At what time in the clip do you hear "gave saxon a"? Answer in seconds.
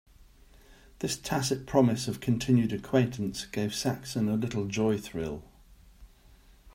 3.45-4.33